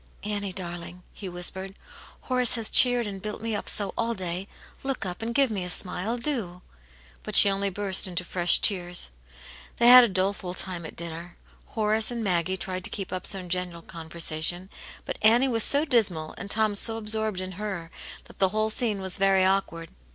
[0.23, 1.75] "Annie, darling," he whispered,
[2.21, 4.47] "Horace has cheered and built me up so all day.
[4.81, 9.11] Look up, and give me a smile, do!"^ But she only burst into fresh tears.
[9.77, 11.37] They had a doleful time at dinner;
[11.67, 14.69] Horace and Maggie tried to keep up some general conversation^
[15.05, 17.91] but Annie was so dismal, and Tom so absorbed in her,
[18.23, 19.91] that the whole scene was very awkward.